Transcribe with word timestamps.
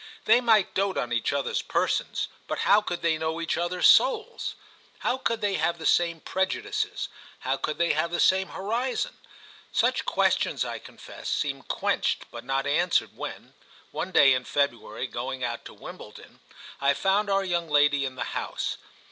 They 0.25 0.41
might 0.41 0.73
dote 0.73 0.97
on 0.97 1.13
each 1.13 1.31
other's 1.31 1.61
persons, 1.61 2.27
but 2.47 2.57
how 2.65 2.81
could 2.81 3.03
they 3.03 3.19
know 3.19 3.39
each 3.39 3.55
other's 3.55 3.85
souls? 3.85 4.55
How 5.01 5.19
could 5.19 5.41
they 5.41 5.53
have 5.57 5.77
the 5.77 5.85
same 5.85 6.21
prejudices, 6.21 7.07
how 7.41 7.57
could 7.57 7.77
they 7.77 7.93
have 7.93 8.09
the 8.09 8.19
same 8.19 8.49
horizon? 8.49 9.15
Such 9.71 10.03
questions, 10.05 10.65
I 10.65 10.79
confess, 10.79 11.29
seemed 11.29 11.67
quenched 11.67 12.25
but 12.31 12.43
not 12.43 12.65
answered 12.65 13.15
when, 13.15 13.53
one 13.91 14.11
day 14.11 14.33
in 14.33 14.43
February, 14.45 15.05
going 15.05 15.43
out 15.43 15.65
to 15.65 15.73
Wimbledon, 15.75 16.39
I 16.79 16.95
found 16.95 17.29
our 17.29 17.43
young 17.43 17.69
lady 17.69 18.03
in 18.03 18.15
the 18.15 18.23
house. 18.33 18.77